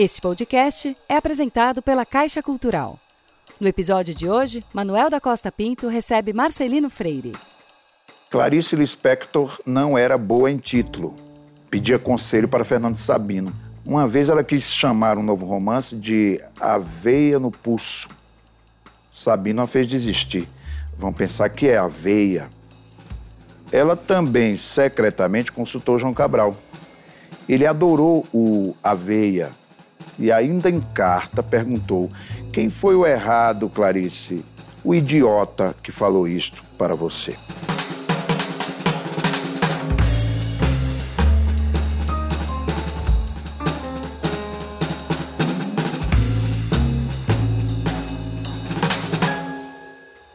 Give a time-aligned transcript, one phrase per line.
[0.00, 3.00] Este podcast é apresentado pela Caixa Cultural.
[3.58, 7.32] No episódio de hoje, Manuel da Costa Pinto recebe Marcelino Freire.
[8.30, 11.16] Clarice Lispector não era boa em título.
[11.68, 13.52] Pedia conselho para Fernando Sabino.
[13.84, 18.08] Uma vez ela quis chamar um novo romance de Aveia no Pulso.
[19.10, 20.48] Sabino a fez desistir.
[20.96, 22.48] Vão pensar que é aveia.
[23.72, 26.56] Ela também secretamente consultou João Cabral.
[27.48, 29.50] Ele adorou o Aveia
[30.18, 32.10] e ainda em carta perguntou:
[32.52, 34.44] quem foi o errado, Clarice?
[34.84, 37.36] O idiota que falou isto para você.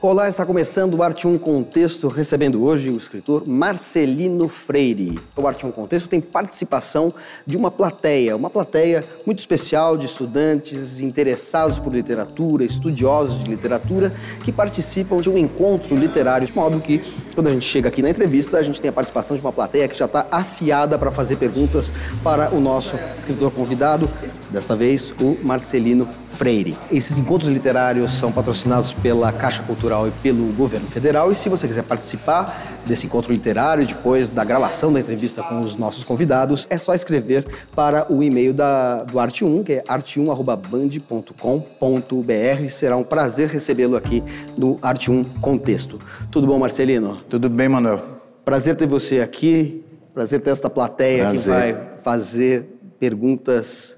[0.06, 5.18] Olá, está começando o Arte 1 Contexto, recebendo hoje o escritor Marcelino Freire.
[5.34, 7.14] O Arte 1 Contexto tem participação
[7.48, 14.14] de uma plateia, uma plateia muito especial de estudantes interessados por literatura, estudiosos de literatura,
[14.44, 17.02] que participam de um encontro literário, de modo que,
[17.34, 19.88] quando a gente chega aqui na entrevista, a gente tem a participação de uma plateia
[19.88, 24.10] que já está afiada para fazer perguntas para o nosso escritor convidado,
[24.52, 26.76] desta vez o Marcelino Freire.
[26.92, 31.32] Esses encontros literários são patrocinados pela Caixa Cultural e pelo governo federal.
[31.32, 35.76] E se você quiser participar desse encontro literário, depois da gravação da entrevista com os
[35.76, 42.70] nossos convidados, é só escrever para o e-mail da, do Arte1, que é arte1.band.com.br.
[42.70, 44.24] Será um prazer recebê-lo aqui
[44.58, 46.00] no Arte1 Contexto.
[46.32, 47.22] Tudo bom, Marcelino?
[47.30, 48.02] Tudo bem, Manuel.
[48.44, 49.84] Prazer ter você aqui.
[50.14, 51.42] Prazer ter esta plateia prazer.
[51.42, 52.70] que vai fazer
[53.00, 53.98] perguntas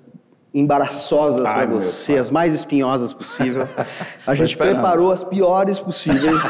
[0.56, 3.68] embaraçosas para você, as mais espinhosas possível.
[4.26, 4.76] A gente esperando.
[4.76, 6.42] preparou as piores possíveis.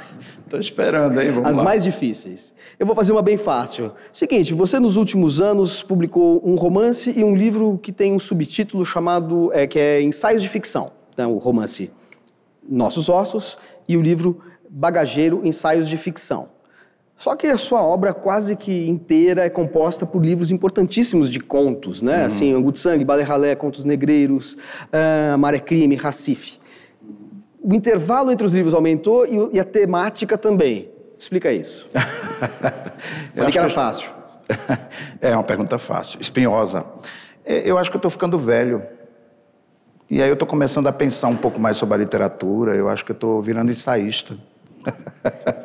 [0.44, 1.30] Estou esperando, hein?
[1.30, 1.64] Vamos as lá.
[1.64, 2.54] mais difíceis.
[2.78, 3.92] Eu vou fazer uma bem fácil.
[4.12, 8.84] Seguinte, você nos últimos anos publicou um romance e um livro que tem um subtítulo
[8.84, 10.92] chamado, é, que é Ensaios de Ficção.
[11.14, 11.90] Então, o romance
[12.68, 13.56] Nossos Ossos
[13.88, 16.53] e o livro Bagageiro Ensaios de Ficção.
[17.16, 22.02] Só que a sua obra quase que inteira é composta por livros importantíssimos de contos,
[22.02, 22.20] né?
[22.20, 22.26] Uhum.
[22.26, 26.58] Assim, Angu de Sangue, Balé Ralé, Contos Negreiros, uh, Maré Crime, Recife.
[27.62, 30.90] O intervalo entre os livros aumentou e, e a temática também.
[31.16, 31.88] Explica isso.
[33.32, 33.74] Falei que era que...
[33.74, 34.12] fácil.
[35.20, 36.84] é uma pergunta fácil, espinhosa.
[37.44, 38.82] É, eu acho que eu estou ficando velho.
[40.10, 42.74] E aí eu estou começando a pensar um pouco mais sobre a literatura.
[42.74, 44.36] Eu acho que eu estou virando ensaísta.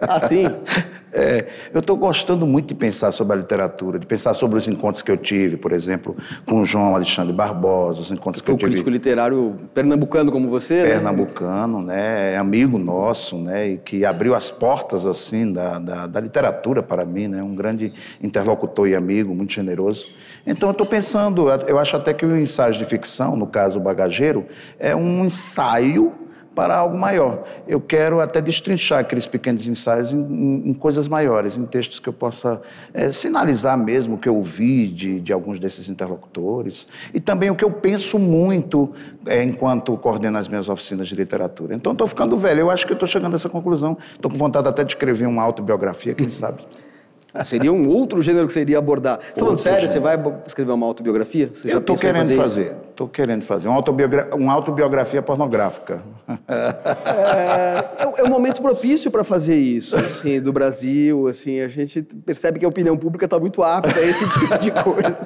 [0.02, 0.46] Ah, sim?
[1.12, 5.02] É, eu estou gostando muito de pensar sobre a literatura, de pensar sobre os encontros
[5.02, 6.16] que eu tive, por exemplo,
[6.46, 8.62] com o João Alexandre Barbosa, os encontros que, que eu tive.
[8.62, 10.90] Foi um crítico literário pernambucano como você, né?
[10.90, 12.34] Pernambucano, né?
[12.34, 13.70] É amigo nosso, né?
[13.70, 17.42] E que abriu as portas, assim, da, da, da literatura para mim, né?
[17.42, 20.08] Um grande interlocutor e amigo, muito generoso.
[20.46, 23.82] Então, eu estou pensando, eu acho até que o ensaio de ficção, no caso o
[23.82, 24.46] Bagageiro,
[24.80, 26.14] é um ensaio
[26.60, 27.46] para algo maior.
[27.66, 32.10] Eu quero até destrinchar aqueles pequenos ensaios em, em, em coisas maiores, em textos que
[32.10, 32.62] eu possa
[32.94, 37.56] é, sinalizar mesmo o que eu ouvi de, de, alguns desses interlocutores e também o
[37.56, 38.92] que eu penso muito
[39.26, 41.74] é, enquanto coordeno as minhas oficinas de literatura.
[41.74, 43.98] Então, estou ficando velho, eu acho que estou chegando a essa conclusão.
[44.14, 46.60] Estou com vontade até de escrever uma autobiografia, quem sabe.
[47.44, 49.20] Seria um outro gênero que seria abordar.
[49.22, 49.88] Você está falando sério?
[49.88, 49.94] Gênero.
[49.94, 51.50] Você vai escrever uma autobiografia?
[51.54, 52.76] Você Eu estou querendo fazer.
[52.90, 56.02] Estou querendo fazer uma, autobiogra uma autobiografia pornográfica.
[56.48, 61.28] É, é, é um momento propício para fazer isso, assim, do Brasil.
[61.28, 64.72] Assim, a gente percebe que a opinião pública está muito apta a esse tipo de
[64.72, 65.18] coisa.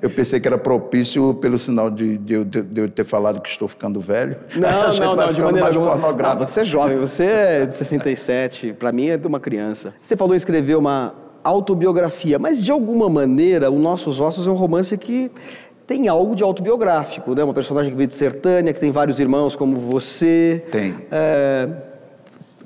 [0.00, 3.50] Eu pensei que era propício pelo sinal de, de, eu, de eu ter falado que
[3.50, 4.36] estou ficando velho.
[4.56, 6.30] Não, não, não, de maneira alguma.
[6.30, 9.92] Ah, você é jovem, você é de 67, para mim é de uma criança.
[9.98, 14.54] Você falou em escrever uma autobiografia, mas de alguma maneira o Nossos Ossos é um
[14.54, 15.30] romance que
[15.86, 17.42] tem algo de autobiográfico, né?
[17.42, 20.64] Uma personagem que veio de Sertânia, que tem vários irmãos como você.
[20.70, 20.94] Tem.
[21.10, 21.68] É...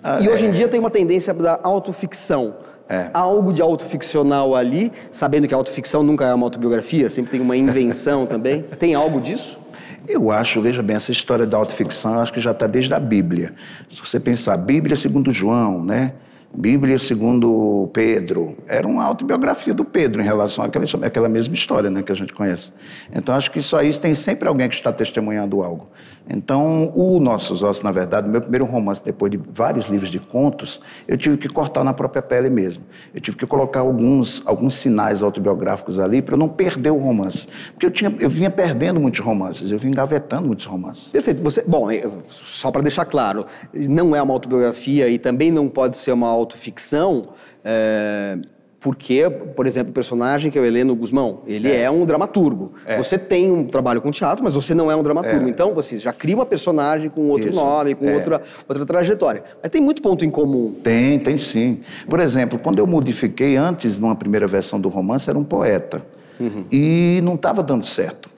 [0.02, 0.52] Ah, e hoje em é...
[0.52, 2.54] dia tem uma tendência da autoficção.
[2.86, 3.08] É.
[3.14, 7.56] Algo de autoficcional ali, sabendo que a autoficção nunca é uma autobiografia, sempre tem uma
[7.56, 8.62] invenção também.
[8.78, 9.58] Tem algo disso?
[10.06, 13.00] Eu acho, veja bem, essa história da autoficção, eu acho que já está desde a
[13.00, 13.54] Bíblia.
[13.88, 16.12] Se você pensar, Bíblia segundo João, né?
[16.54, 22.02] Bíblia segundo Pedro, era uma autobiografia do Pedro em relação àquela, àquela mesma história né,
[22.02, 22.72] que a gente conhece.
[23.12, 25.88] Então, acho que isso aí tem sempre alguém que está testemunhando algo.
[26.28, 30.80] Então, o Nossos Ossos, na verdade, meu primeiro romance, depois de vários livros de contos,
[31.06, 32.82] eu tive que cortar na própria pele mesmo.
[33.14, 37.46] Eu tive que colocar alguns, alguns sinais autobiográficos ali para eu não perder o romance.
[37.72, 41.12] Porque eu, tinha, eu vinha perdendo muitos romances, eu vinha engavetando muitos romances.
[41.12, 41.42] Perfeito.
[41.42, 41.88] Você, bom,
[42.28, 47.30] só para deixar claro, não é uma autobiografia e também não pode ser uma autoficção.
[47.64, 48.38] É
[48.84, 52.74] Porque, por exemplo, o personagem que é o Heleno Guzmão, ele é, é um dramaturgo.
[52.84, 52.98] É.
[52.98, 55.46] Você tem um trabalho com teatro, mas você não é um dramaturgo.
[55.46, 55.48] É.
[55.48, 57.58] Então, você já cria uma personagem com outro Isso.
[57.58, 58.14] nome, com é.
[58.14, 59.42] outra, outra trajetória.
[59.62, 60.74] Mas tem muito ponto em comum.
[60.82, 61.80] Tem, tem sim.
[62.06, 66.04] Por exemplo, quando eu modifiquei antes, numa primeira versão do romance, era um poeta.
[66.38, 66.66] Uhum.
[66.70, 68.28] E não estava dando certo.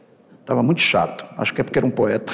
[0.47, 1.25] Estava muito chato.
[1.37, 2.33] Acho que é porque era um poeta.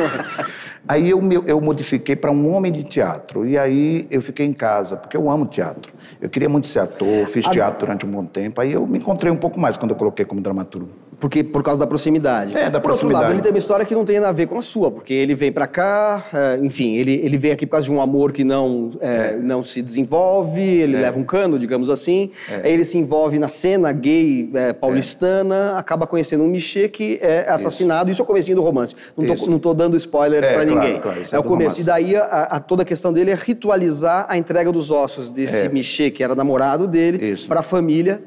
[0.88, 3.46] aí eu, eu modifiquei para um homem de teatro.
[3.46, 5.92] E aí eu fiquei em casa, porque eu amo teatro.
[6.18, 8.58] Eu queria muito ser ator, fiz teatro durante um bom tempo.
[8.58, 10.88] Aí eu me encontrei um pouco mais quando eu coloquei como dramaturgo.
[11.18, 12.56] Porque, por causa da proximidade.
[12.56, 13.04] É, da por proximidade.
[13.04, 14.90] Outro lado, ele tem uma história que não tem nada a ver com a sua,
[14.90, 18.00] porque ele vem para cá, é, enfim, ele, ele vem aqui por causa de um
[18.00, 19.36] amor que não, é, é.
[19.40, 21.00] não se desenvolve, ele é.
[21.00, 22.66] leva um cano, digamos assim, é.
[22.66, 27.46] aí ele se envolve na cena gay é, paulistana, acaba conhecendo um Michê que é
[27.48, 28.94] assassinado, isso, isso é o comecinho do romance.
[29.16, 31.00] Não tô, não tô dando spoiler para claro, ninguém.
[31.00, 31.70] Claro, é, o começo.
[31.70, 31.80] Romance.
[31.80, 35.68] E daí a, a, toda a questão dele é ritualizar a entrega dos ossos desse
[35.70, 38.22] Michê, que era namorado dele, para a família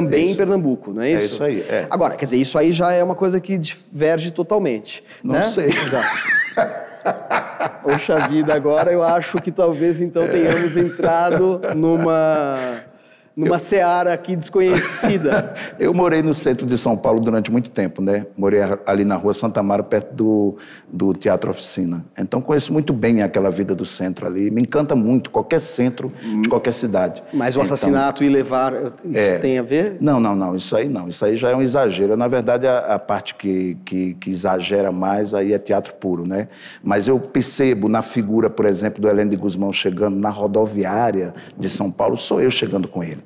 [0.00, 1.42] também é em Pernambuco, não é isso?
[1.42, 1.76] É isso aí.
[1.76, 1.86] É.
[1.90, 5.02] Agora, quer dizer, isso aí já é uma coisa que diverge totalmente.
[5.22, 5.48] Não né?
[5.48, 5.70] sei.
[7.82, 12.82] Poxa vida, agora eu acho que talvez então tenhamos entrado numa
[13.36, 13.58] numa eu...
[13.58, 15.54] seara aqui desconhecida.
[15.78, 18.26] eu morei no centro de São Paulo durante muito tempo, né?
[18.36, 20.56] Morei ali na rua Santa Mara, perto do,
[20.90, 22.02] do Teatro Oficina.
[22.16, 24.50] Então conheço muito bem aquela vida do centro ali.
[24.50, 26.42] Me encanta muito qualquer centro hum.
[26.42, 27.22] de qualquer cidade.
[27.30, 28.72] Mas o então, assassinato e levar,
[29.04, 29.38] isso é...
[29.38, 29.98] tem a ver?
[30.00, 30.56] Não, não, não.
[30.56, 31.08] Isso aí não.
[31.08, 32.16] Isso aí já é um exagero.
[32.16, 36.48] Na verdade, a, a parte que, que, que, exagera mais aí é teatro puro, né?
[36.82, 41.68] Mas eu percebo na figura, por exemplo, do Heleno de Guzmão chegando na rodoviária de
[41.68, 43.25] São Paulo, sou eu chegando com ele.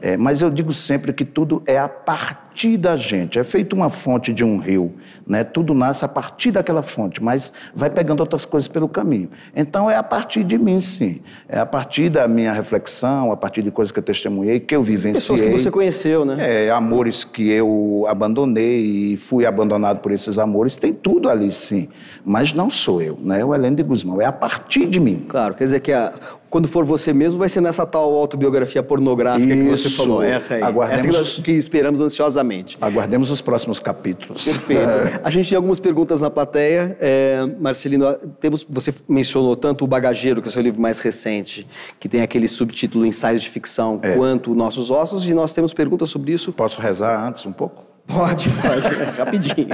[0.00, 3.38] É, mas eu digo sempre que tudo é a partir da gente.
[3.38, 4.94] É feito uma fonte de um rio,
[5.26, 5.44] né?
[5.44, 9.30] Tudo nasce a partir daquela fonte, mas vai pegando outras coisas pelo caminho.
[9.54, 11.20] Então é a partir de mim, sim.
[11.48, 14.82] É a partir da minha reflexão, a partir de coisas que eu testemunhei, que eu
[14.82, 15.20] vivenciei.
[15.20, 16.66] Pessoas que você conheceu, né?
[16.66, 20.76] É, amores que eu abandonei e fui abandonado por esses amores.
[20.76, 21.88] Tem tudo ali, sim.
[22.24, 23.44] Mas não sou eu, né?
[23.44, 24.20] O Heleno de Guzmão.
[24.20, 25.24] É a partir de mim.
[25.28, 26.12] Claro, quer dizer que a,
[26.50, 29.62] quando for você mesmo, vai ser nessa tal autobiografia pornográfica Isso.
[29.62, 30.22] que você falou.
[30.22, 30.62] Essa aí.
[30.62, 31.16] Aguardemos...
[31.16, 32.76] Essa que esperamos ansiosamente.
[32.80, 34.44] Aguardemos os próximos capítulos.
[34.44, 35.20] Perfeito.
[35.22, 36.96] A gente tem algumas perguntas na plateia.
[37.00, 41.66] É, Marcelino, temos, você mencionou tanto o Bagageiro, que é o seu livro mais recente,
[41.98, 44.14] que tem aquele subtítulo Ensaios de Ficção, é.
[44.16, 46.52] quanto Nossos Ossos, e nós temos perguntas sobre isso.
[46.52, 47.84] Posso rezar antes um pouco?
[48.12, 48.86] Pode, pode,
[49.16, 49.68] rapidinho.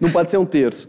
[0.00, 0.88] Não pode ser um terço.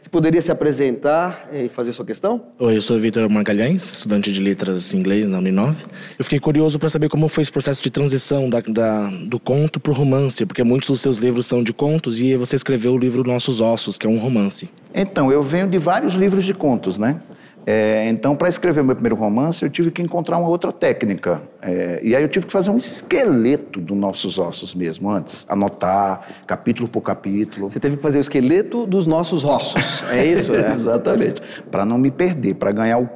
[0.00, 2.42] Você poderia se apresentar e fazer sua questão?
[2.58, 5.84] Oi, eu sou Vitor Margalhães, estudante de letras em inglês na Uninove.
[6.18, 9.80] Eu fiquei curioso para saber como foi esse processo de transição da, da do conto
[9.80, 12.98] para o romance, porque muitos dos seus livros são de contos e você escreveu o
[12.98, 14.70] livro Nossos Ossos, que é um romance.
[14.94, 17.20] Então, eu venho de vários livros de contos, né?
[17.66, 21.42] É, então, para escrever o meu primeiro romance, eu tive que encontrar uma outra técnica.
[21.60, 25.46] É, e aí eu tive que fazer um esqueleto dos nossos ossos mesmo, antes.
[25.48, 27.68] Anotar, capítulo por capítulo.
[27.68, 30.54] Você teve que fazer o esqueleto dos nossos ossos, é isso?
[30.56, 30.70] é?
[30.70, 31.42] Exatamente.
[31.70, 33.08] Para não me perder, para ganhar, o,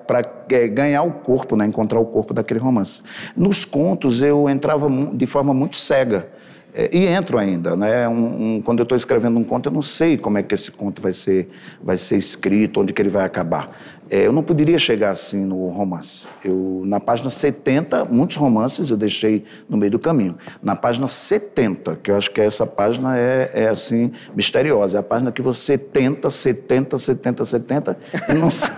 [0.50, 1.64] é, ganhar o corpo, né?
[1.66, 3.02] encontrar o corpo daquele romance.
[3.36, 6.28] Nos contos, eu entrava de forma muito cega.
[6.76, 8.08] É, e entro ainda, né?
[8.08, 10.72] Um, um, quando eu estou escrevendo um conto, eu não sei como é que esse
[10.72, 11.48] conto vai ser,
[11.80, 13.70] vai ser escrito, onde que ele vai acabar.
[14.10, 16.26] É, eu não poderia chegar assim no romance.
[16.44, 20.36] Eu, na página 70, muitos romances eu deixei no meio do caminho.
[20.62, 24.98] Na página 70, que eu acho que essa página é, é assim, misteriosa.
[24.98, 27.98] É a página que você tenta, 70, 70, 70
[28.28, 28.74] e não sai,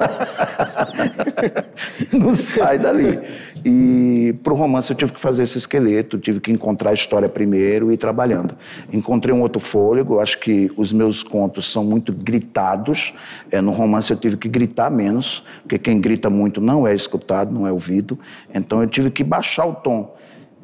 [2.12, 3.18] não sai dali.
[3.64, 7.28] E para o romance eu tive que fazer esse esqueleto, tive que encontrar a história
[7.28, 8.56] primeiro e ir trabalhando.
[8.92, 13.12] Encontrei um outro fôlego, acho que os meus contos são muito gritados.
[13.50, 17.52] É, no romance eu tive que gritar menos, porque quem grita muito não é escutado,
[17.52, 18.18] não é ouvido.
[18.54, 20.14] Então eu tive que baixar o tom.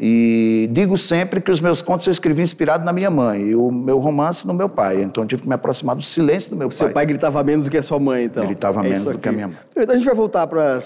[0.01, 3.71] E digo sempre que os meus contos eu escrevi inspirado na minha mãe e o
[3.71, 5.03] meu romance no meu pai.
[5.03, 6.77] Então eu tive que me aproximar do silêncio do meu o pai.
[6.77, 8.45] Seu pai gritava menos do que a sua mãe, então?
[8.45, 9.57] Gritava é menos do que a minha mãe.
[9.77, 10.79] Então a gente vai voltar para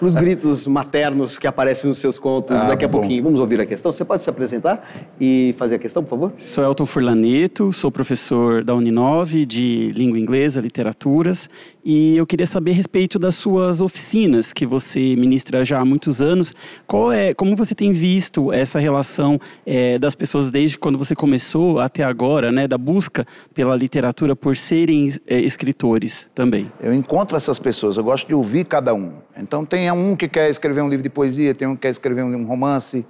[0.00, 3.00] os gritos maternos que aparecem nos seus contos ah, daqui a bom.
[3.00, 3.22] pouquinho.
[3.22, 3.90] Vamos ouvir a questão.
[3.90, 4.86] Você pode se apresentar
[5.20, 6.32] e fazer a questão, por favor?
[6.36, 11.48] Sou Elton Furlaneto, sou professor da Uninove de Língua Inglesa, Literaturas,
[11.84, 16.20] e eu queria saber a respeito das suas oficinas que você ministra já há muitos
[16.20, 16.54] anos.
[16.86, 21.78] Qual é, como você tem visto essa relação é, das pessoas desde quando você começou
[21.78, 26.72] até agora, né, da busca pela literatura por serem é, escritores também?
[26.80, 29.12] Eu encontro essas pessoas, eu gosto de ouvir cada um.
[29.36, 32.22] Então tem um que quer escrever um livro de poesia, tem um que quer escrever
[32.22, 33.04] um romance,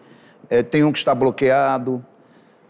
[0.51, 2.05] é, tem um que está bloqueado,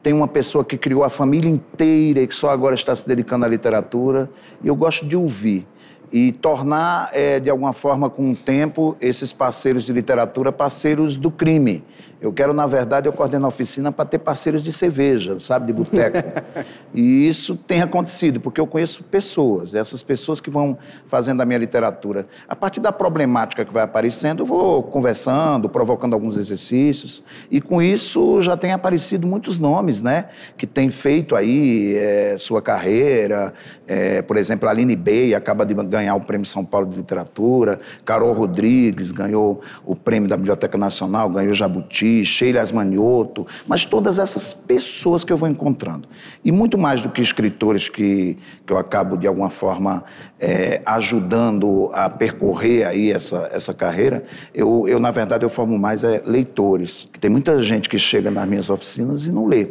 [0.02, 3.47] tem uma pessoa que criou a família inteira e que só agora está se dedicando
[3.47, 4.28] à literatura.
[4.62, 5.66] E eu gosto de ouvir.
[6.12, 11.31] E tornar, é, de alguma forma, com o tempo, esses parceiros de literatura parceiros do
[11.31, 11.83] crime.
[12.23, 15.73] Eu quero, na verdade, eu coordeno a oficina para ter parceiros de cerveja, sabe, de
[15.73, 16.19] boteco.
[16.95, 21.59] e isso tem acontecido, porque eu conheço pessoas, essas pessoas que vão fazendo a minha
[21.59, 22.28] literatura.
[22.49, 27.83] A partir da problemática que vai aparecendo, eu vou conversando, provocando alguns exercícios, e com
[27.83, 30.26] isso já tem aparecido muitos nomes, né,
[30.57, 33.52] que têm feito aí é, sua carreira.
[33.85, 37.81] É, por exemplo, a Aline Bey acaba de ganhar o Prêmio São Paulo de Literatura,
[38.05, 44.55] Carol Rodrigues ganhou o Prêmio da Biblioteca Nacional, ganhou Jabuti, Sheila Asmanioto, mas todas essas
[44.55, 46.09] pessoas que eu vou encontrando.
[46.45, 50.05] E muito mais do que escritores que, que eu acabo, de alguma forma,
[50.41, 56.03] é, ajudando a percorrer aí essa, essa carreira, eu, eu, na verdade, eu formo mais
[56.03, 57.09] é, leitores.
[57.21, 59.69] Tem muita gente que chega nas minhas oficinas e não lê.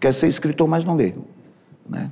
[0.00, 1.12] Quer ser escritor, mas não lê.
[1.88, 2.10] Né?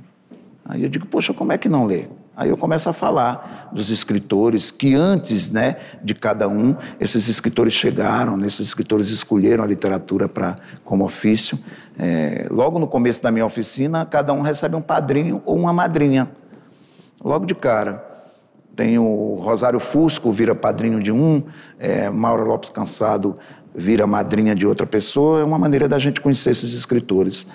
[0.65, 2.07] Aí eu digo, poxa, como é que não lê?
[2.35, 7.73] Aí eu começo a falar dos escritores que antes né, de cada um, esses escritores
[7.73, 11.59] chegaram, né, esses escritores escolheram a literatura pra, como ofício.
[11.99, 16.29] É, logo no começo da minha oficina, cada um recebe um padrinho ou uma madrinha.
[17.23, 18.09] Logo de cara.
[18.73, 21.43] Tem o Rosário Fusco, vira padrinho de um,
[21.77, 23.35] é, Mauro Lopes Cansado
[23.73, 25.41] vira madrinha de outra pessoa.
[25.41, 27.47] É uma maneira da gente conhecer esses escritores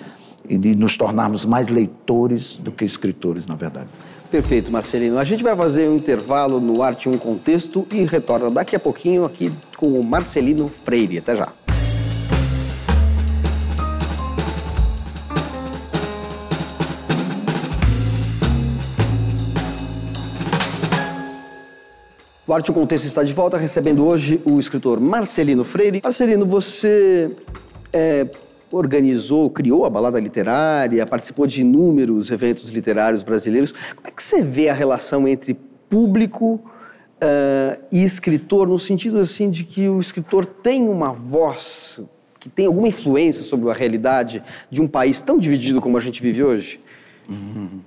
[0.47, 3.89] e de nos tornarmos mais leitores do que escritores, na verdade.
[4.29, 5.17] Perfeito, Marcelino.
[5.17, 9.23] A gente vai fazer um intervalo no Arte 1 Contexto e retorna daqui a pouquinho
[9.23, 11.19] aqui com o Marcelino Freire.
[11.19, 11.47] Até já.
[22.45, 26.01] O Arte 1 Contexto está de volta, recebendo hoje o escritor Marcelino Freire.
[26.03, 27.31] Marcelino, você
[27.93, 28.27] é
[28.71, 33.71] organizou, criou a balada literária, participou de inúmeros eventos literários brasileiros.
[33.71, 35.53] Como é que você vê a relação entre
[35.89, 42.01] público uh, e escritor, no sentido assim de que o escritor tem uma voz
[42.39, 46.21] que tem alguma influência sobre a realidade de um país tão dividido como a gente
[46.21, 46.79] vive hoje?
[47.27, 47.81] Uhum.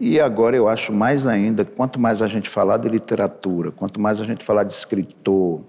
[0.00, 4.20] E agora eu acho mais ainda, quanto mais a gente falar de literatura, quanto mais
[4.20, 5.60] a gente falar de escritor,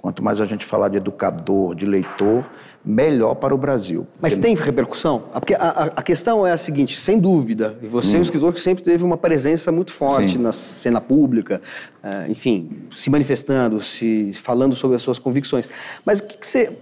[0.00, 2.48] quanto mais a gente falar de educador, de leitor,
[2.84, 4.06] melhor para o Brasil.
[4.20, 5.24] Mas tem repercussão?
[5.34, 8.12] Ah, porque a, a, questão é a seguinte, sem dúvida, e você hum.
[8.12, 8.22] é um hum.
[8.22, 10.38] escritor que sempre teve uma presença muito forte Sim.
[10.38, 11.60] na cena pública,
[12.02, 15.68] uh, enfim, se manifestando, se falando sobre as suas convicções.
[16.04, 16.72] Mas o que, que você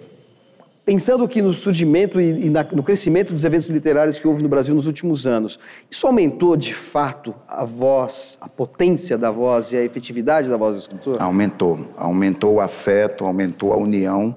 [0.89, 4.49] Pensando aqui no surgimento e, e na, no crescimento dos eventos literários que houve no
[4.49, 5.59] Brasil nos últimos anos,
[5.91, 10.77] isso aumentou de fato a voz, a potência da voz e a efetividade da voz
[10.77, 11.21] do escritor?
[11.21, 11.79] Aumentou.
[11.95, 14.35] Aumentou o afeto, aumentou a união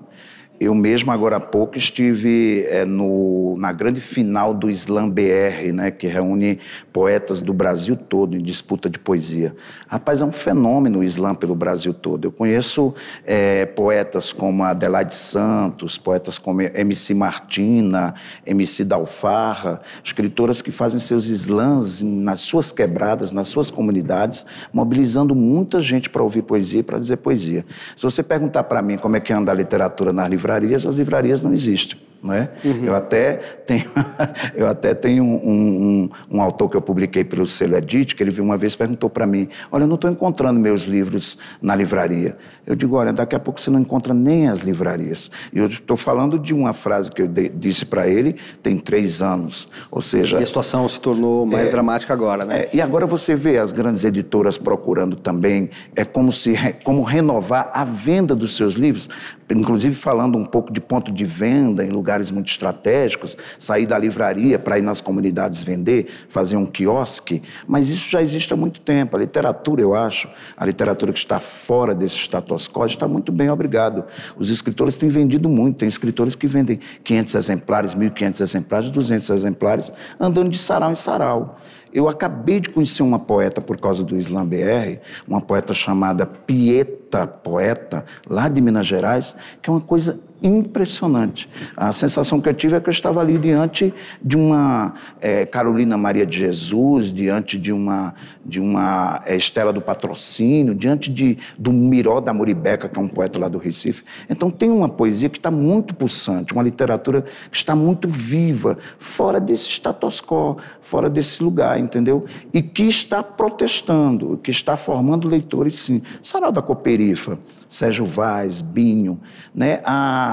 [0.61, 5.89] eu mesmo, agora há pouco, estive é, no, na grande final do Slam BR, né,
[5.89, 6.59] que reúne
[6.93, 9.55] poetas do Brasil todo em disputa de poesia.
[9.87, 12.25] Rapaz, é um fenômeno o Slam pelo Brasil todo.
[12.25, 12.93] Eu conheço
[13.25, 18.13] é, poetas como Adelaide Santos, poetas como MC Martina,
[18.45, 25.81] MC Dalfarra, escritoras que fazem seus slams nas suas quebradas, nas suas comunidades, mobilizando muita
[25.81, 27.65] gente para ouvir poesia e para dizer poesia.
[27.95, 30.97] Se você perguntar para mim como é que anda a literatura nas livrarias, livrarias, as
[30.97, 31.99] livrarias não existem.
[32.21, 32.51] Não é?
[32.63, 32.85] Uhum.
[32.85, 33.33] Eu até
[33.65, 33.89] tenho,
[34.53, 38.29] eu até tenho um, um, um, autor que eu publiquei pelo selo Edit, que ele
[38.29, 42.37] viu uma vez perguntou para mim: Olha, eu não estou encontrando meus livros na livraria.
[42.65, 45.31] Eu digo: Olha, daqui a pouco você não encontra nem as livrarias.
[45.51, 49.19] E eu estou falando de uma frase que eu de, disse para ele tem três
[49.19, 49.67] anos.
[49.89, 50.39] Ou seja.
[50.39, 52.59] E a situação se tornou mais é, dramática agora, né?
[52.59, 57.71] É, e agora você vê as grandes editoras procurando também é como, se, como renovar
[57.73, 59.09] a venda dos seus livros,
[59.51, 63.97] inclusive falando um pouco de ponto de venda em lugar lugares muito estratégicos, sair da
[63.97, 68.81] livraria para ir nas comunidades vender, fazer um quiosque, mas isso já existe há muito
[68.81, 69.15] tempo.
[69.15, 73.49] A literatura, eu acho, a literatura que está fora desse status quo está muito bem,
[73.49, 74.03] obrigado.
[74.35, 79.93] Os escritores têm vendido muito, tem escritores que vendem 500 exemplares, 1.500 exemplares, 200 exemplares,
[80.19, 81.57] andando de sarau em sarau.
[81.93, 87.27] Eu acabei de conhecer uma poeta por causa do Slam BR, uma poeta chamada Pieta
[87.27, 91.49] Poeta, lá de Minas Gerais, que é uma coisa impressionante.
[91.77, 95.97] A sensação que eu tive é que eu estava ali diante de uma é, Carolina
[95.97, 101.71] Maria de Jesus, diante de uma, de uma é, Estela do Patrocínio, diante de, do
[101.71, 104.03] Miró da Muribeca, que é um poeta lá do Recife.
[104.29, 109.39] Então tem uma poesia que está muito pulsante, uma literatura que está muito viva, fora
[109.39, 112.25] desse status quo, fora desse lugar, entendeu?
[112.53, 116.01] E que está protestando, que está formando leitores, sim.
[116.21, 117.37] Sarau da Coperifa,
[117.69, 119.19] Sérgio Vaz, Binho,
[119.53, 119.81] né?
[119.85, 120.30] a,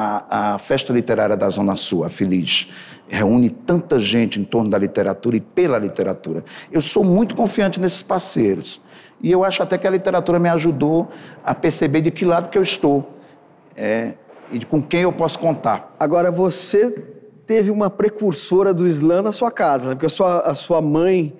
[0.55, 2.71] a Festa Literária da Zona Sul, a Feliz,
[3.09, 6.45] reúne tanta gente em torno da literatura e pela literatura.
[6.71, 8.81] Eu sou muito confiante nesses parceiros.
[9.21, 11.09] E eu acho até que a literatura me ajudou
[11.45, 13.19] a perceber de que lado que eu estou
[13.77, 14.15] é,
[14.53, 15.95] e de com quem eu posso contar.
[15.99, 16.91] Agora, você
[17.47, 19.95] teve uma precursora do Islã na sua casa, né?
[19.95, 21.35] porque a sua, a sua mãe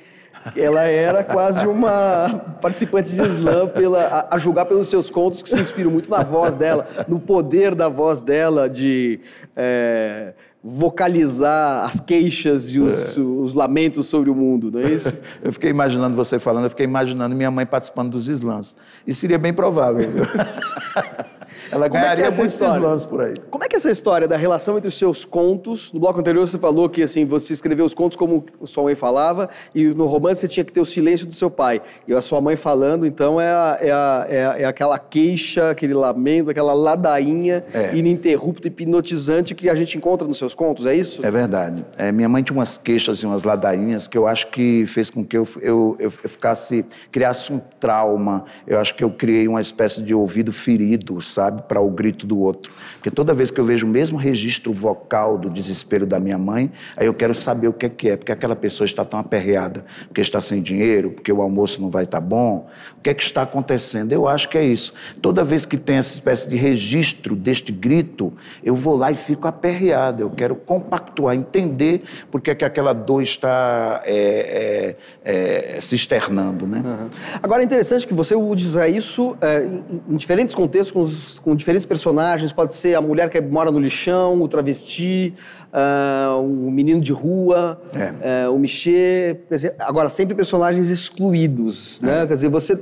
[0.57, 5.49] ela era quase uma participante de slam, pela, a, a, julgar pelos seus contos, que
[5.49, 9.21] se inspiram muito na voz dela, no poder da voz dela de
[9.57, 13.21] é, vocalizar as queixas e os, é.
[13.21, 15.13] os, lamentos sobre o mundo, não é isso?
[15.43, 18.77] Eu fiquei imaginando você falando, eu fiquei imaginando minha mãe participando dos slams.
[19.07, 20.07] Isso seria bem provável.
[21.71, 23.35] Ela Como ganharia é muitos slams por aí.
[23.51, 25.93] Como é que é essa história da relação entre os seus contos?
[25.93, 29.49] No bloco anterior você falou que assim você escreveu os contos como sua mãe falava
[29.75, 31.81] e no romance você tinha que ter o silêncio do seu pai.
[32.07, 35.71] E a sua mãe falando, então, é, a, é, a, é, a, é aquela queixa,
[35.71, 37.95] aquele lamento, aquela ladainha é.
[37.95, 41.25] ininterrupta, hipnotizante que a gente encontra nos seus contos, é isso?
[41.25, 41.85] É verdade.
[41.97, 45.25] É, minha mãe tinha umas queixas e umas ladainhas que eu acho que fez com
[45.25, 48.45] que eu, eu, eu, eu ficasse, criasse um trauma.
[48.67, 52.39] Eu acho que eu criei uma espécie de ouvido ferido, sabe, para o grito do
[52.39, 52.73] outro.
[52.95, 56.71] Porque toda vez que eu vejo o mesmo registro vocal do desespero da minha mãe,
[56.97, 59.85] aí eu quero saber o que é que é, porque aquela pessoa está tão aperreada,
[60.07, 63.23] porque está sem dinheiro, porque o almoço não vai estar bom, o que é que
[63.23, 64.13] está acontecendo?
[64.13, 64.93] Eu acho que é isso.
[65.23, 69.47] Toda vez que tem essa espécie de registro deste grito, eu vou lá e fico
[69.47, 75.95] aperreado, eu quero compactuar, entender porque é que aquela dor está é, é, é, se
[75.95, 76.83] externando, né?
[76.85, 77.09] Uhum.
[77.43, 81.55] Agora é interessante que você usa isso é, em, em, diferentes contextos, com, os, com
[81.57, 85.35] diferentes personagens, pode ser a mulher que mora no lixão, o travesti,
[85.73, 88.49] uh, o menino de rua, é.
[88.49, 89.37] uh, o Michê.
[89.51, 92.23] Dizer, agora, sempre personagens excluídos, né?
[92.23, 92.27] É.
[92.27, 92.79] Quer dizer, você,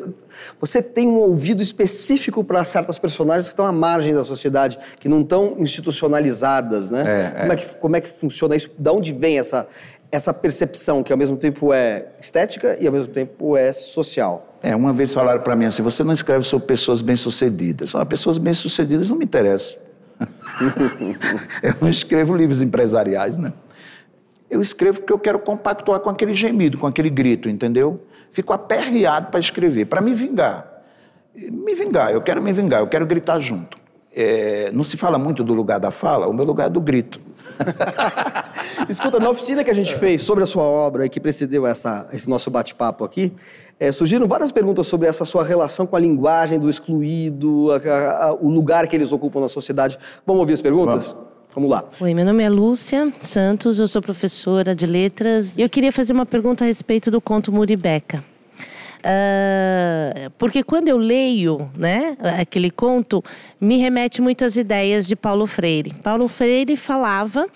[0.61, 5.09] você tem um ouvido específico para certas personagens que estão à margem da sociedade, que
[5.09, 7.33] não estão institucionalizadas, né?
[7.37, 7.57] É, como, é.
[7.57, 8.71] que, como é que funciona isso?
[8.79, 9.67] De onde vem essa,
[10.11, 14.56] essa percepção que ao mesmo tempo é estética e ao mesmo tempo é social?
[14.67, 17.95] É, uma vez falaram para mim assim: você não escreve sobre pessoas bem-sucedidas.
[17.95, 19.79] Ah, pessoas bem-sucedidas não me interessam.
[21.63, 23.53] eu não escrevo livros empresariais, né?
[24.51, 28.05] Eu escrevo porque eu quero compactuar com aquele gemido, com aquele grito, entendeu?
[28.33, 30.67] Fico aperreado para escrever, para me vingar.
[31.33, 33.79] Me vingar, eu quero me vingar, eu quero gritar junto.
[34.19, 37.21] É, não se fala muito do lugar da fala, o meu lugar é do grito.
[38.89, 42.09] Escuta, na oficina que a gente fez sobre a sua obra e que precedeu essa,
[42.11, 43.31] esse nosso bate-papo aqui,
[43.79, 48.25] é, surgiram várias perguntas sobre essa sua relação com a linguagem do excluído, a, a,
[48.29, 49.99] a, o lugar que eles ocupam na sociedade.
[50.27, 51.13] Vamos ouvir as perguntas?
[51.13, 51.27] Vamos.
[51.55, 51.85] Vamos lá.
[52.01, 55.57] Oi, meu nome é Lúcia Santos, eu sou professora de letras.
[55.59, 58.23] Eu queria fazer uma pergunta a respeito do conto Muribeca.
[58.99, 63.23] Uh, porque quando eu leio né, aquele conto,
[63.61, 65.95] me remete muitas ideias de Paulo Freire.
[66.03, 67.47] Paulo Freire falava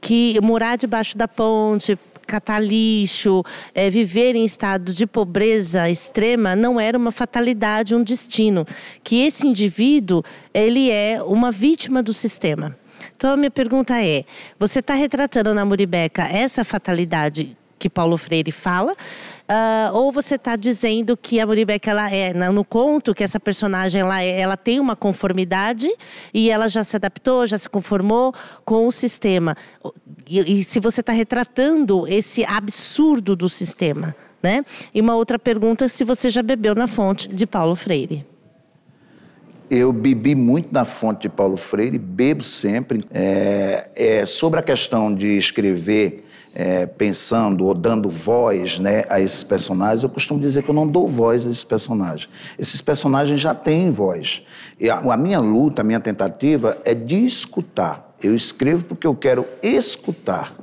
[0.00, 6.80] que morar debaixo da ponte, catar lixo, é, viver em estado de pobreza extrema não
[6.80, 8.66] era uma fatalidade, um destino.
[9.04, 12.76] Que esse indivíduo ele é uma vítima do sistema.
[13.16, 14.24] Então a minha pergunta é:
[14.58, 20.54] você está retratando na Muribeca essa fatalidade que Paulo Freire fala, uh, ou você está
[20.54, 24.78] dizendo que a Muribeca ela é no conto que essa personagem ela, é, ela tem
[24.78, 25.92] uma conformidade
[26.32, 28.32] e ela já se adaptou, já se conformou
[28.64, 29.56] com o sistema.
[30.30, 34.64] E, e se você está retratando esse absurdo do sistema, né?
[34.94, 38.24] E uma outra pergunta: se você já bebeu na fonte de Paulo Freire?
[39.70, 43.02] eu bebi muito na fonte de Paulo Freire, bebo sempre.
[43.10, 49.42] É, é, sobre a questão de escrever é, pensando ou dando voz né, a esses
[49.42, 52.28] personagens, eu costumo dizer que eu não dou voz a esses personagens.
[52.58, 54.42] Esses personagens já têm voz.
[54.78, 58.14] E a, a minha luta, a minha tentativa é de escutar.
[58.22, 60.54] Eu escrevo porque eu quero escutar.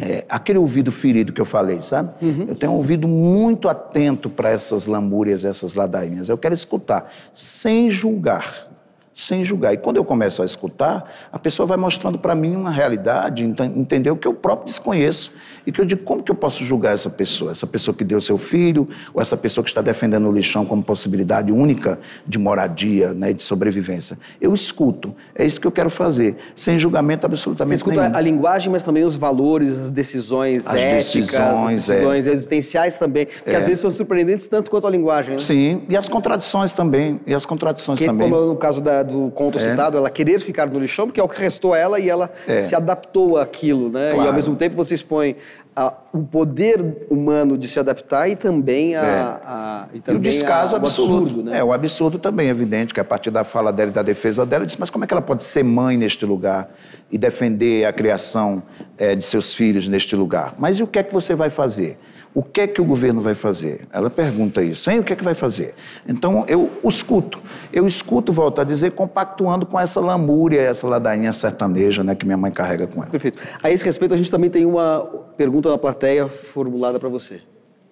[0.00, 2.12] É, aquele ouvido ferido que eu falei, sabe?
[2.24, 2.46] Uhum.
[2.48, 6.28] Eu tenho um ouvido muito atento para essas lamúrias, essas ladainhas.
[6.28, 8.71] Eu quero escutar, sem julgar
[9.14, 9.74] sem julgar.
[9.74, 14.16] E quando eu começo a escutar, a pessoa vai mostrando para mim uma realidade, entendeu?
[14.16, 15.32] Que eu próprio desconheço
[15.66, 17.50] e que eu digo, como que eu posso julgar essa pessoa?
[17.50, 20.82] Essa pessoa que deu seu filho, ou essa pessoa que está defendendo o lixão como
[20.82, 24.18] possibilidade única de moradia, né, de sobrevivência.
[24.40, 28.16] Eu escuto, é isso que eu quero fazer, sem julgamento absolutamente Você escuta nenhum.
[28.16, 32.32] a linguagem, mas também os valores, as decisões as éticas, decisões, as decisões é.
[32.32, 33.56] existenciais também, que é.
[33.56, 35.34] às vezes são surpreendentes tanto quanto a linguagem.
[35.34, 35.40] Né?
[35.40, 38.28] Sim, e as contradições também, e as contradições que, também.
[38.30, 41.28] Como no caso da, do conto citado, ela querer ficar no lixão, porque é o
[41.28, 42.58] que restou a ela e ela É.
[42.60, 44.08] se adaptou àquilo, né?
[44.08, 44.34] E ao Claro.
[44.34, 45.36] mesmo tempo você expõe
[45.74, 49.20] a- o poder humano de se adaptar e também, a, É.
[49.44, 51.16] a- e E o também descaso a- o absurdo.
[51.24, 51.58] absurdo, né?
[51.58, 54.66] É, o absurdo também, evidente, que a partir da fala dela e da defesa dela,
[54.66, 56.70] disse, mas como é que ela pode ser mãe neste lugar
[57.10, 58.62] e defender a criação
[58.98, 60.54] eh, de seus filhos neste lugar?
[60.58, 61.98] Mas e o que é que você vai fazer?
[62.34, 63.86] O que é que o governo vai fazer?
[63.92, 65.00] Ela pergunta isso, hein?
[65.00, 65.74] O que é que vai fazer?
[66.08, 67.42] Então, eu o escuto.
[67.70, 72.38] Eu escuto, volto a dizer, compactuando com essa lamúria, essa ladainha sertaneja, né, que minha
[72.38, 73.10] mãe carrega com ela.
[73.10, 73.38] Perfeito.
[73.62, 75.00] A esse respeito, a gente também tem uma
[75.36, 77.42] pergunta na plateia formulada para você.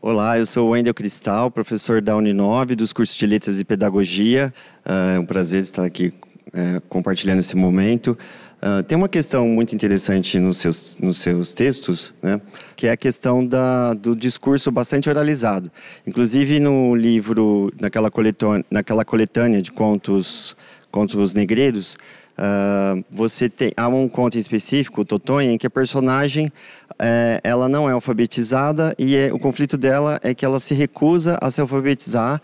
[0.00, 4.50] Olá, eu sou o Wendel Cristal, professor da Uninove, dos cursos de Letras e Pedagogia.
[4.82, 6.14] Ah, É um prazer estar aqui
[6.54, 8.16] eh, compartilhando esse momento.
[8.62, 12.40] Ah, tem uma questão muito interessante nos seus, nos seus textos, né,
[12.76, 15.70] que é a questão da, do discurso bastante oralizado.
[16.06, 20.54] Inclusive no livro, naquela, coletô- naquela coletânea de contos,
[20.90, 21.96] contos negreiros,
[22.36, 26.52] ah, você tem há um conto em específico, Totonha, em que a personagem
[27.02, 31.38] eh, ela não é alfabetizada e é- o conflito dela é que ela se recusa
[31.40, 32.42] a se alfabetizar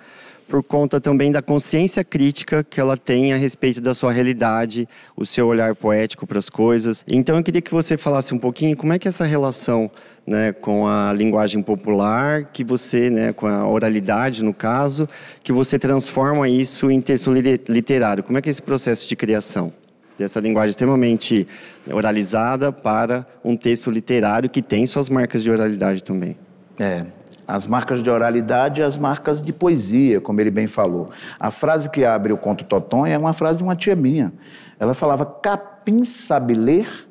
[0.49, 5.27] por conta também da consciência crítica que ela tem a respeito da sua realidade, o
[5.27, 7.05] seu olhar poético para as coisas.
[7.09, 9.91] Então eu queria que você falasse um pouquinho como é que essa relação
[10.27, 15.09] né, com a linguagem popular, que você, né, com a oralidade no caso,
[15.43, 18.23] que você transforma isso em texto li- literário.
[18.23, 19.73] Como é que é esse processo de criação?
[20.19, 21.47] dessa linguagem extremamente
[21.93, 26.39] oralizada para um texto literário que tem suas marcas de oralidade também.
[26.79, 27.05] É,
[27.47, 31.11] as marcas de oralidade e as marcas de poesia, como ele bem falou.
[31.39, 34.33] A frase que abre o conto Totonha é uma frase de uma tia minha.
[34.79, 37.09] Ela falava, capim sabe ler?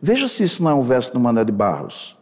[0.00, 2.16] Veja se isso não é um verso do Manuel de Barros.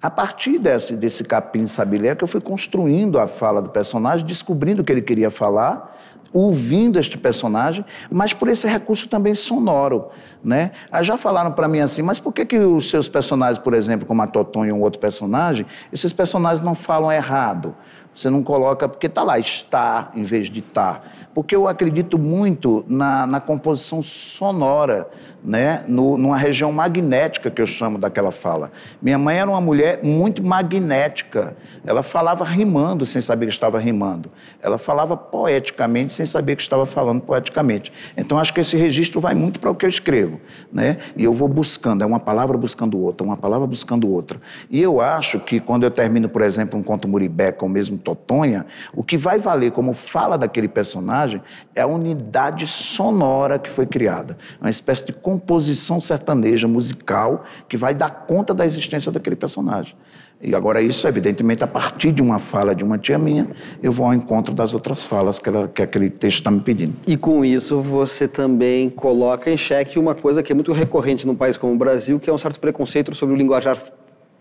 [0.00, 3.70] A partir desse, desse capim sabe ler, é que eu fui construindo a fala do
[3.70, 5.97] personagem, descobrindo o que ele queria falar,
[6.32, 10.08] ouvindo este personagem, mas por esse recurso também sonoro,
[10.44, 10.72] né?
[10.90, 14.06] Ah, Já falaram para mim assim, mas por que, que os seus personagens, por exemplo,
[14.06, 17.74] como a Totonha e um outro personagem, esses personagens não falam errado?
[18.18, 21.02] Você não coloca, porque está lá, está, em vez de tá.
[21.32, 25.08] Porque eu acredito muito na, na composição sonora,
[25.44, 25.84] né?
[25.86, 28.72] No, numa região magnética que eu chamo daquela fala.
[29.00, 31.56] Minha mãe era uma mulher muito magnética.
[31.86, 34.32] Ela falava rimando sem saber que estava rimando.
[34.60, 37.92] Ela falava poeticamente sem saber que estava falando poeticamente.
[38.16, 40.40] Então acho que esse registro vai muito para o que eu escrevo,
[40.72, 40.96] né?
[41.16, 44.40] E eu vou buscando, é uma palavra buscando outra, uma palavra buscando outra.
[44.68, 48.64] E eu acho que quando eu termino, por exemplo, um conto Muribeca ou mesmo Totonha,
[48.94, 51.42] o que vai valer como fala daquele personagem
[51.74, 57.94] é a unidade sonora que foi criada, uma espécie de composição sertaneja musical que vai
[57.94, 59.94] dar conta da existência daquele personagem.
[60.40, 63.48] E agora isso, evidentemente, a partir de uma fala de uma tia minha,
[63.82, 66.94] eu vou ao encontro das outras falas que, ela, que aquele texto está me pedindo.
[67.08, 71.34] E com isso você também coloca em xeque uma coisa que é muito recorrente num
[71.34, 73.76] país como o Brasil, que é um certo preconceito sobre o linguajar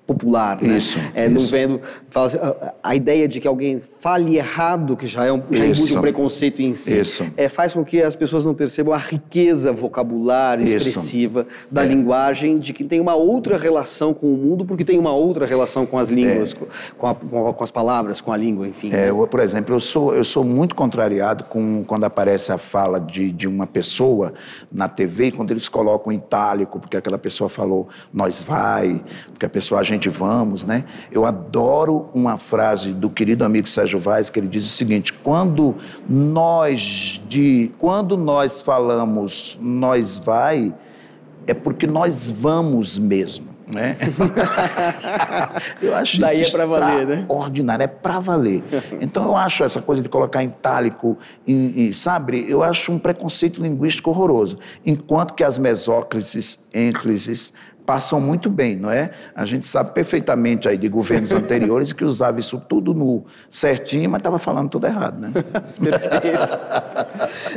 [0.07, 0.77] popular, né?
[0.77, 1.51] Isso, É, não isso.
[1.51, 5.43] vendo fala assim, a, a ideia de que alguém fale errado, que já é um,
[5.51, 5.81] já Isso.
[5.81, 7.25] embute um preconceito em si, Isso.
[7.35, 10.77] É, faz com que as pessoas não percebam a riqueza vocabular Isso.
[10.77, 11.87] expressiva da É.
[11.87, 15.85] linguagem, de que tem uma outra relação com o mundo, porque tem uma outra relação
[15.85, 16.65] com as línguas, com,
[16.97, 18.87] com a- com a- com as palavras, com a língua, enfim.
[18.93, 19.09] É, né?
[19.09, 23.29] eu, por exemplo, eu sou, eu sou muito contrariado com quando aparece a fala de,
[23.31, 24.33] de uma pessoa
[24.71, 29.01] na TV quando eles colocam itálico, porque aquela pessoa falou nós vai,
[29.33, 30.83] porque a pessoa a gente vamos, né?
[31.11, 35.75] Eu adoro uma frase do querido amigo Sérgio Vaz que ele diz o seguinte: quando
[36.07, 40.73] nós de, quando nós falamos nós vai,
[41.47, 43.57] é porque nós vamos mesmo.
[43.67, 43.97] Né?
[45.81, 47.25] eu acho Daí isso é pra valer, né?
[47.27, 48.63] ordinário, é para valer.
[49.01, 52.97] Então eu acho essa coisa de colocar em itálico, e, e, sabe, eu acho um
[52.97, 54.57] preconceito linguístico horroroso.
[54.85, 57.51] Enquanto que as mesóclises, ênclises,
[57.87, 59.11] passam muito bem, não é?
[59.33, 64.19] A gente sabe perfeitamente aí de governos anteriores que usava isso tudo no certinho, mas
[64.19, 65.31] estava falando tudo errado, né?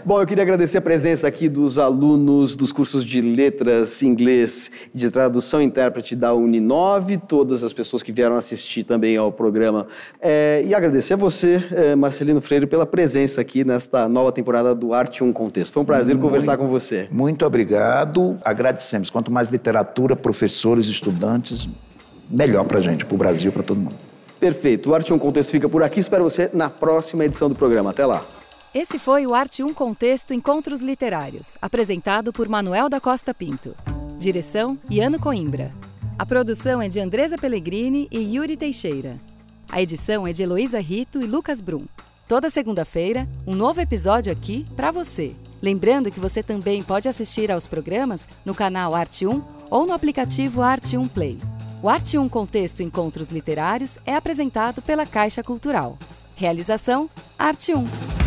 [0.07, 4.99] Bom, eu queria agradecer a presença aqui dos alunos dos cursos de letras, inglês e
[4.99, 9.88] de tradução e intérprete da Uninove, todas as pessoas que vieram assistir também ao programa.
[10.21, 14.95] É, e agradecer a você, é, Marcelino Freire, pela presença aqui nesta nova temporada do
[14.95, 15.73] Arte 1 Contexto.
[15.73, 17.09] Foi um prazer conversar com você.
[17.11, 19.11] Muito obrigado, agradecemos.
[19.11, 21.69] Quanto mais literatura, professores, estudantes,
[22.31, 23.97] melhor para a gente, para o Brasil, para todo mundo.
[24.39, 24.91] Perfeito.
[24.91, 26.01] O Arte 1 Contexto fica por aqui.
[26.01, 27.91] Espero você na próxima edição do programa.
[27.91, 28.25] Até lá.
[28.75, 33.75] Esse foi o Arte 1 Contexto Encontros Literários, apresentado por Manuel da Costa Pinto.
[34.19, 35.73] Direção: Iano Coimbra.
[36.19, 39.17] A produção é de Andresa Pellegrini e Yuri Teixeira.
[39.71, 41.85] A edição é de Heloísa Rito e Lucas Brum.
[42.29, 45.35] Toda segunda-feira, um novo episódio aqui para você.
[45.61, 50.61] Lembrando que você também pode assistir aos programas no canal Arte 1 ou no aplicativo
[50.61, 51.39] Arte 1 Play.
[51.83, 55.97] O Arte 1 Contexto Encontros Literários é apresentado pela Caixa Cultural.
[56.37, 58.20] Realização Arte 1.